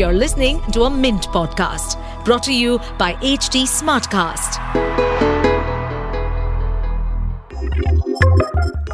[0.00, 4.54] You're listening to a Mint podcast brought to you by HT Smartcast.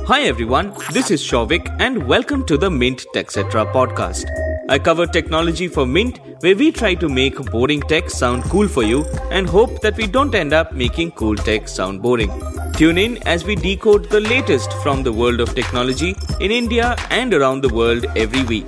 [0.08, 4.24] Hi everyone, this is Shouvik and welcome to the Mint TechCetra podcast.
[4.68, 8.82] I cover technology for Mint where we try to make boring tech sound cool for
[8.82, 12.32] you and hope that we don't end up making cool tech sound boring.
[12.72, 17.32] Tune in as we decode the latest from the world of technology in India and
[17.32, 18.66] around the world every week.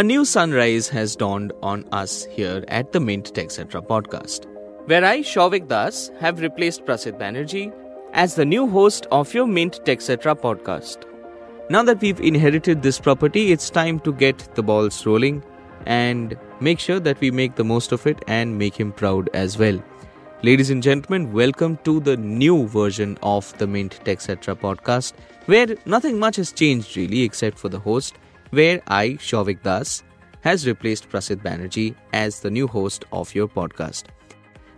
[0.00, 4.46] A new sunrise has dawned on us here at the Mint Tech TechCetra podcast,
[4.86, 7.70] where I, Shouvik Das, have replaced Prasid Banerjee
[8.14, 11.04] as the new host of your Mint Tech TechCetra podcast.
[11.68, 15.44] Now that we've inherited this property, it's time to get the balls rolling
[15.84, 19.58] and make sure that we make the most of it and make him proud as
[19.58, 19.78] well.
[20.42, 25.12] Ladies and gentlemen, welcome to the new version of the Mint Tech TechCetra podcast,
[25.44, 28.14] where nothing much has changed really except for the host
[28.50, 30.02] where I, Shouvik Das,
[30.42, 34.04] has replaced Prasid Banerjee as the new host of your podcast.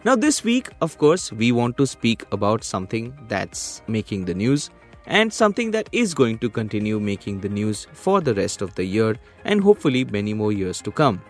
[0.05, 4.71] Now, this week, of course, we want to speak about something that's making the news
[5.07, 8.85] and something that is going to continue making the news for the rest of the
[8.85, 11.23] year and hopefully many more years to come.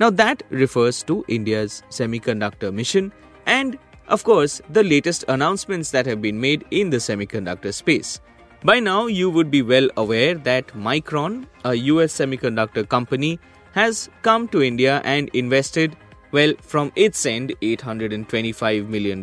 [0.00, 3.12] Now, that refers to India's semiconductor mission
[3.46, 3.78] and,
[4.08, 8.20] of course, the latest announcements that have been made in the semiconductor space.
[8.64, 13.38] By now, you would be well aware that Micron, a US semiconductor company,
[13.72, 15.94] has come to India and invested,
[16.32, 19.22] well, from its end, $825 million,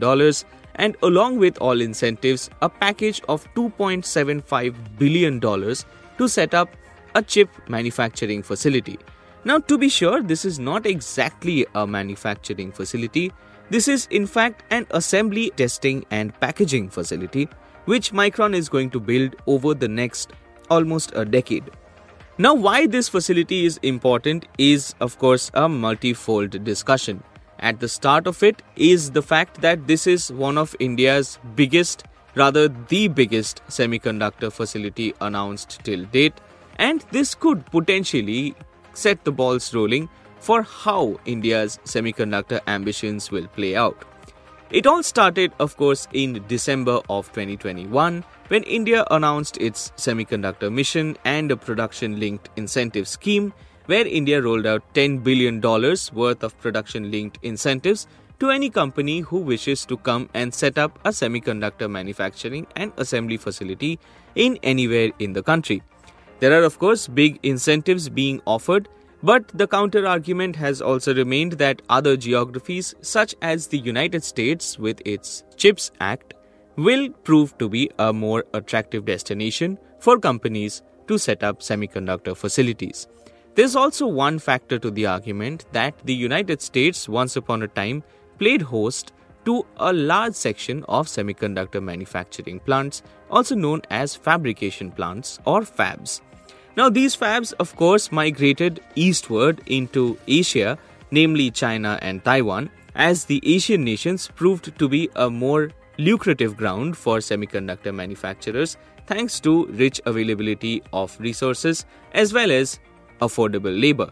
[0.75, 6.69] and along with all incentives, a package of $2.75 billion to set up
[7.15, 8.99] a chip manufacturing facility.
[9.43, 13.31] Now, to be sure, this is not exactly a manufacturing facility.
[13.71, 17.49] This is, in fact, an assembly, testing, and packaging facility
[17.85, 20.33] which Micron is going to build over the next
[20.69, 21.69] almost a decade.
[22.37, 27.23] Now, why this facility is important is, of course, a multifold discussion.
[27.59, 32.05] At the start of it is the fact that this is one of India's biggest,
[32.35, 36.33] rather, the biggest semiconductor facility announced till date,
[36.77, 38.55] and this could potentially
[38.93, 40.09] set the balls rolling
[40.39, 44.03] for how India's semiconductor ambitions will play out.
[44.71, 51.17] It all started, of course, in December of 2021 when India announced its semiconductor mission
[51.25, 53.51] and a production linked incentive scheme
[53.87, 58.07] where India rolled out $10 billion worth of production linked incentives
[58.39, 63.35] to any company who wishes to come and set up a semiconductor manufacturing and assembly
[63.35, 63.99] facility
[64.35, 65.83] in anywhere in the country.
[66.39, 68.87] There are, of course, big incentives being offered
[69.23, 74.79] but the counter argument has also remained that other geographies, such as the United States
[74.79, 76.33] with its CHIPS Act,
[76.75, 83.07] will prove to be a more attractive destination for companies to set up semiconductor facilities.
[83.53, 88.03] There's also one factor to the argument that the United States, once upon a time,
[88.39, 89.11] played host
[89.45, 96.21] to a large section of semiconductor manufacturing plants, also known as fabrication plants or fabs.
[96.77, 100.77] Now, these fabs, of course, migrated eastward into Asia,
[101.11, 106.97] namely China and Taiwan, as the Asian nations proved to be a more lucrative ground
[106.97, 112.79] for semiconductor manufacturers thanks to rich availability of resources as well as
[113.21, 114.09] affordable labor.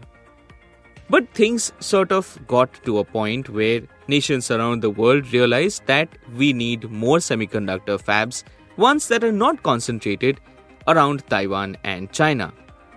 [1.08, 6.08] But things sort of got to a point where nations around the world realized that
[6.36, 8.44] we need more semiconductor fabs,
[8.76, 10.40] ones that are not concentrated
[10.86, 12.52] around Taiwan and China.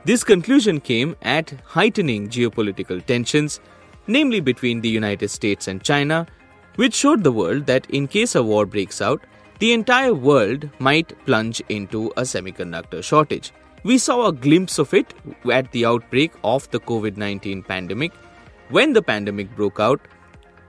[0.05, 3.59] This conclusion came at heightening geopolitical tensions,
[4.07, 6.27] namely between the United States and China,
[6.75, 9.21] which showed the world that in case a war breaks out,
[9.59, 13.53] the entire world might plunge into a semiconductor shortage.
[13.83, 15.13] We saw a glimpse of it
[15.51, 18.13] at the outbreak of the COVID 19 pandemic.
[18.69, 20.01] When the pandemic broke out,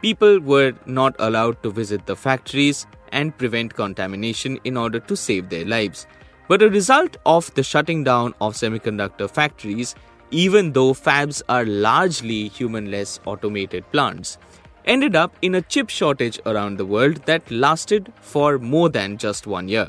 [0.03, 5.49] people were not allowed to visit the factories and prevent contamination in order to save
[5.49, 6.07] their lives.
[6.47, 9.95] But a result of the shutting down of semiconductor factories,
[10.31, 14.37] even though fabs are largely humanless automated plants,
[14.85, 19.47] ended up in a chip shortage around the world that lasted for more than just
[19.47, 19.89] one year.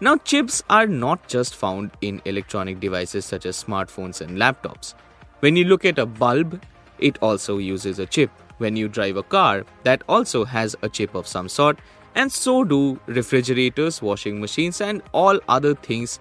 [0.00, 4.94] Now, chips are not just found in electronic devices such as smartphones and laptops.
[5.40, 6.62] When you look at a bulb,
[6.98, 8.30] it also uses a chip.
[8.58, 11.78] When you drive a car, that also has a chip of some sort,
[12.16, 16.18] and so do refrigerators, washing machines, and all other things,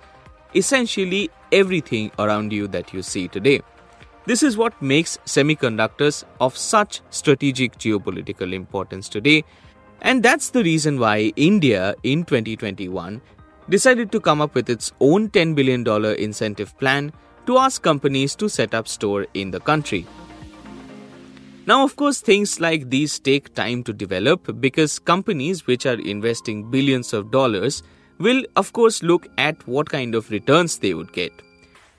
[0.54, 3.62] essentially everything around you that you see today.
[4.26, 9.44] This is what makes semiconductors of such strategic geopolitical importance today,
[10.02, 13.22] and that's the reason why India in 2021
[13.70, 15.88] decided to come up with its own $10 billion
[16.20, 17.12] incentive plan
[17.46, 20.06] to ask companies to set up store in the country.
[21.68, 26.70] Now, of course, things like these take time to develop because companies which are investing
[26.70, 27.82] billions of dollars
[28.20, 31.32] will, of course, look at what kind of returns they would get.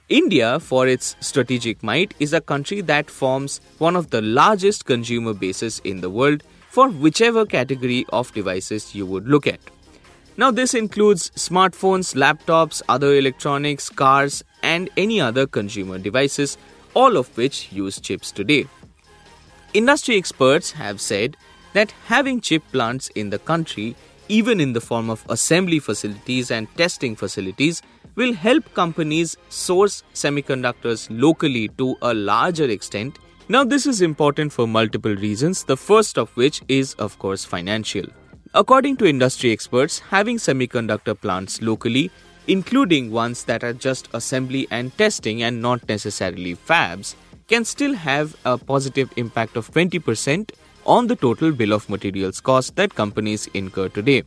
[0.08, 5.34] India, for its strategic might, is a country that forms one of the largest consumer
[5.34, 9.58] bases in the world for whichever category of devices you would look at.
[10.36, 16.56] Now, this includes smartphones, laptops, other electronics, cars, and any other consumer devices,
[16.94, 18.68] all of which use chips today.
[19.76, 21.36] Industry experts have said
[21.74, 23.94] that having chip plants in the country,
[24.26, 27.82] even in the form of assembly facilities and testing facilities,
[28.14, 33.18] will help companies source semiconductors locally to a larger extent.
[33.50, 38.06] Now, this is important for multiple reasons, the first of which is, of course, financial.
[38.54, 42.10] According to industry experts, having semiconductor plants locally,
[42.46, 47.14] including ones that are just assembly and testing and not necessarily fabs,
[47.48, 50.50] can still have a positive impact of 20%
[50.84, 54.22] on the total bill of materials cost that companies incur today.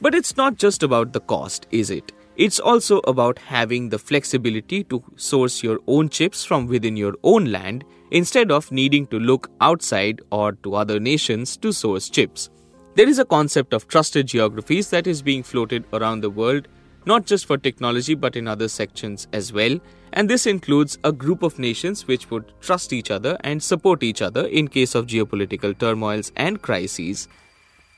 [0.00, 2.12] But it's not just about the cost, is it?
[2.36, 7.52] It's also about having the flexibility to source your own chips from within your own
[7.52, 12.48] land instead of needing to look outside or to other nations to source chips.
[12.94, 16.68] There is a concept of trusted geographies that is being floated around the world,
[17.04, 19.78] not just for technology but in other sections as well,
[20.12, 24.22] and this includes a group of nations which would trust each other and support each
[24.22, 27.28] other in case of geopolitical turmoils and crises,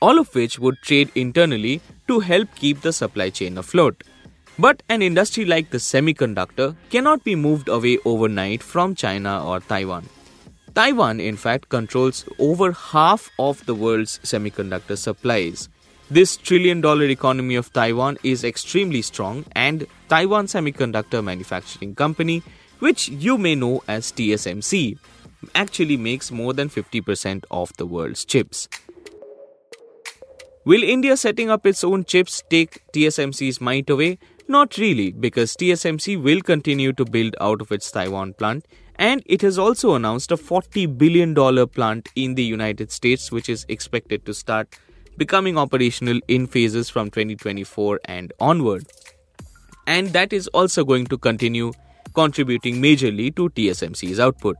[0.00, 4.04] all of which would trade internally to help keep the supply chain afloat.
[4.58, 10.08] But an industry like the semiconductor cannot be moved away overnight from China or Taiwan.
[10.74, 15.68] Taiwan, in fact, controls over half of the world's semiconductor supplies.
[16.10, 22.42] This trillion dollar economy of Taiwan is extremely strong, and Taiwan Semiconductor Manufacturing Company,
[22.78, 24.98] which you may know as TSMC,
[25.54, 28.68] actually makes more than 50% of the world's chips.
[30.66, 34.18] Will India setting up its own chips take TSMC's might away?
[34.46, 38.66] Not really, because TSMC will continue to build out of its Taiwan plant,
[38.96, 41.34] and it has also announced a $40 billion
[41.68, 44.78] plant in the United States, which is expected to start
[45.16, 48.86] becoming operational in phases from 2024 and onward.
[49.86, 51.72] And that is also going to continue
[52.14, 54.56] contributing majorly to TSMC's output.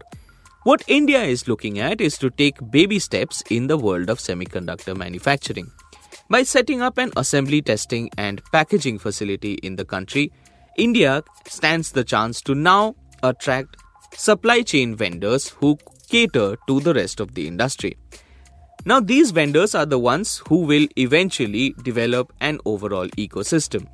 [0.65, 4.97] What India is looking at is to take baby steps in the world of semiconductor
[4.97, 5.71] manufacturing.
[6.31, 10.33] By setting up an assembly testing and packaging facility in the country,
[10.77, 13.77] India stands the chance to now attract
[14.15, 15.79] supply chain vendors who
[16.09, 17.97] cater to the rest of the industry.
[18.87, 23.87] Now, these vendors are the ones who will eventually develop an overall ecosystem.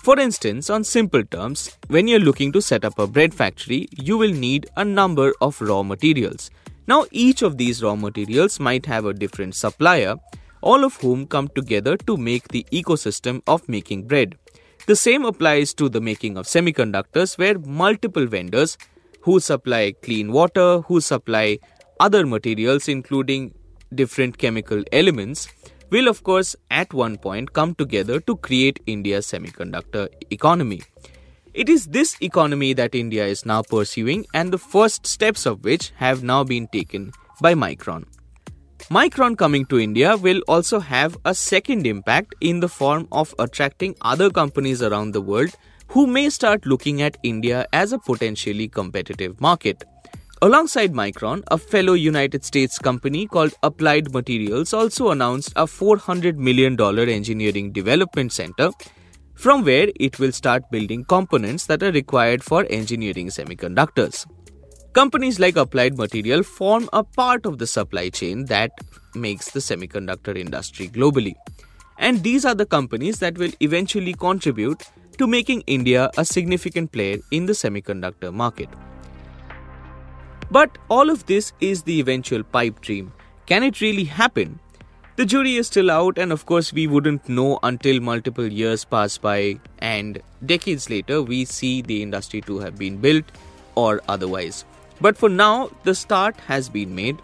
[0.00, 4.16] For instance, on simple terms, when you're looking to set up a bread factory, you
[4.16, 6.52] will need a number of raw materials.
[6.86, 10.14] Now, each of these raw materials might have a different supplier,
[10.60, 14.36] all of whom come together to make the ecosystem of making bread.
[14.86, 18.78] The same applies to the making of semiconductors, where multiple vendors
[19.22, 21.58] who supply clean water, who supply
[21.98, 23.52] other materials, including
[23.94, 25.48] different chemical elements
[25.90, 30.82] will of course at one point come together to create India's semiconductor economy.
[31.54, 35.92] It is this economy that India is now pursuing and the first steps of which
[35.96, 38.04] have now been taken by Micron.
[38.90, 43.94] Micron coming to India will also have a second impact in the form of attracting
[44.02, 45.50] other companies around the world
[45.88, 49.84] who may start looking at India as a potentially competitive market.
[50.40, 56.80] Alongside Micron, a fellow United States company called Applied Materials also announced a $400 million
[57.08, 58.70] engineering development center
[59.34, 64.26] from where it will start building components that are required for engineering semiconductors.
[64.92, 68.70] Companies like Applied Material form a part of the supply chain that
[69.16, 71.34] makes the semiconductor industry globally.
[71.98, 74.84] And these are the companies that will eventually contribute
[75.18, 78.68] to making India a significant player in the semiconductor market.
[80.50, 83.12] But all of this is the eventual pipe dream.
[83.46, 84.60] Can it really happen?
[85.16, 89.18] The jury is still out, and of course, we wouldn't know until multiple years pass
[89.18, 93.24] by and decades later we see the industry to have been built
[93.74, 94.64] or otherwise.
[95.00, 97.20] But for now, the start has been made,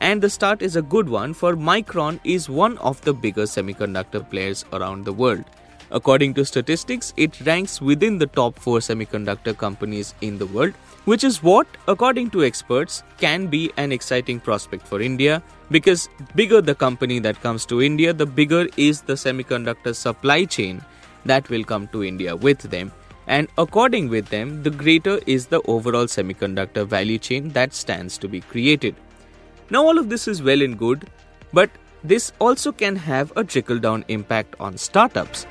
[0.00, 4.28] and the start is a good one for Micron is one of the bigger semiconductor
[4.28, 5.44] players around the world.
[5.90, 11.24] According to statistics, it ranks within the top 4 semiconductor companies in the world which
[11.24, 16.74] is what, according to experts, can be an exciting prospect for India because bigger the
[16.74, 20.82] company that comes to India, the bigger is the semiconductor supply chain
[21.24, 22.92] that will come to India with them.
[23.26, 28.28] And according with them, the greater is the overall semiconductor value chain that stands to
[28.28, 28.94] be created.
[29.70, 31.10] Now, all of this is well and good,
[31.52, 31.70] but
[32.02, 35.46] this also can have a trickle down impact on startups.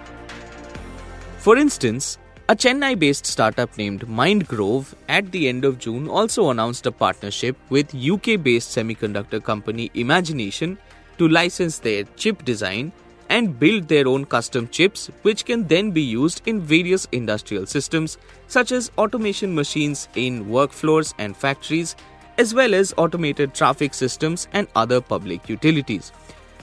[1.38, 2.18] For instance,
[2.50, 7.58] a Chennai based startup named Mindgrove at the end of June also announced a partnership
[7.70, 10.78] with UK based semiconductor company Imagination
[11.18, 12.94] to license their chip design
[13.30, 18.18] and build their own custom chips, which can then be used in various industrial systems
[18.48, 21.98] such as automation machines in workflows and factories,
[22.38, 26.14] as well as automated traffic systems and other public utilities.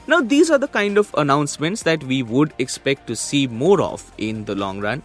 [0.06, 4.10] Now, these are the kind of announcements that we would expect to see more of
[4.16, 5.02] in the long run.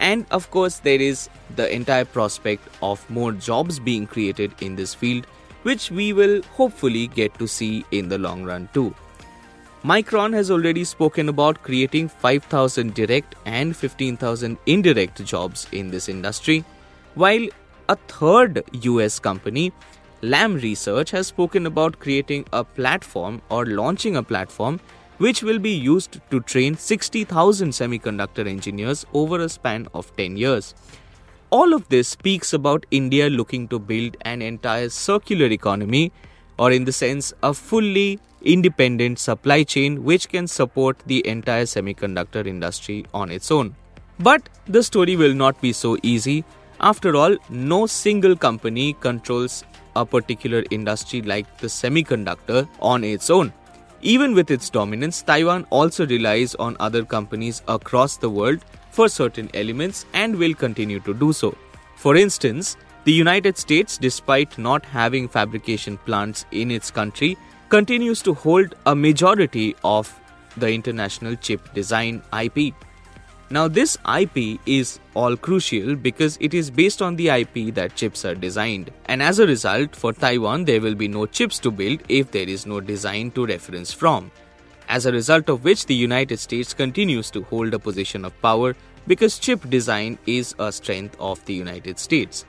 [0.00, 4.94] And of course, there is the entire prospect of more jobs being created in this
[4.94, 5.26] field,
[5.62, 8.94] which we will hopefully get to see in the long run too.
[9.84, 16.64] Micron has already spoken about creating 5,000 direct and 15,000 indirect jobs in this industry,
[17.14, 17.46] while
[17.88, 19.72] a third US company,
[20.22, 24.80] Lam Research, has spoken about creating a platform or launching a platform
[25.24, 30.74] which will be used to train 60,000 semiconductor engineers over a span of 10 years.
[31.50, 36.10] All of this speaks about India looking to build an entire circular economy,
[36.58, 42.46] or in the sense, a fully independent supply chain which can support the entire semiconductor
[42.46, 43.76] industry on its own.
[44.18, 46.44] But the story will not be so easy.
[46.80, 49.64] After all, no single company controls
[49.96, 53.52] a particular industry like the semiconductor on its own.
[54.02, 59.50] Even with its dominance, Taiwan also relies on other companies across the world for certain
[59.52, 61.54] elements and will continue to do so.
[61.96, 67.36] For instance, the United States, despite not having fabrication plants in its country,
[67.68, 70.18] continues to hold a majority of
[70.56, 72.74] the international chip design IP.
[73.52, 78.24] Now, this IP is all crucial because it is based on the IP that chips
[78.24, 78.92] are designed.
[79.06, 82.48] And as a result, for Taiwan, there will be no chips to build if there
[82.48, 84.30] is no design to reference from.
[84.88, 88.76] As a result of which, the United States continues to hold a position of power
[89.08, 92.44] because chip design is a strength of the United States.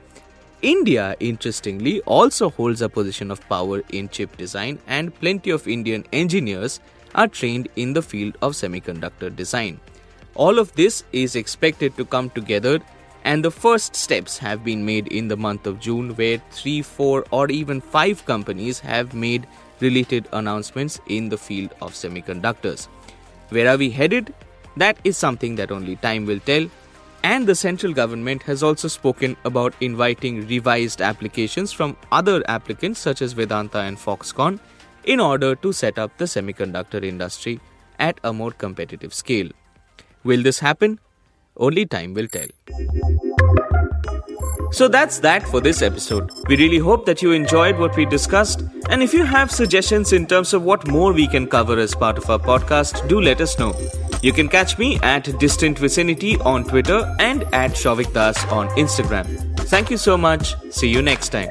[0.60, 6.04] India, interestingly, also holds a position of power in chip design, and plenty of Indian
[6.12, 6.78] engineers
[7.16, 9.80] are trained in the field of semiconductor design.
[10.34, 12.80] All of this is expected to come together,
[13.24, 17.24] and the first steps have been made in the month of June, where three, four,
[17.30, 19.46] or even five companies have made
[19.80, 22.88] related announcements in the field of semiconductors.
[23.50, 24.32] Where are we headed?
[24.76, 26.66] That is something that only time will tell.
[27.22, 33.22] And the central government has also spoken about inviting revised applications from other applicants such
[33.22, 34.58] as Vedanta and Foxconn
[35.04, 37.60] in order to set up the semiconductor industry
[37.98, 39.50] at a more competitive scale.
[40.24, 40.98] Will this happen?
[41.56, 42.46] Only time will tell.
[44.72, 46.30] So that's that for this episode.
[46.48, 48.62] We really hope that you enjoyed what we discussed.
[48.88, 52.16] And if you have suggestions in terms of what more we can cover as part
[52.16, 53.74] of our podcast, do let us know.
[54.22, 59.26] You can catch me at Distant Vicinity on Twitter and at Shouvik Das on Instagram.
[59.68, 60.54] Thank you so much.
[60.70, 61.50] See you next time.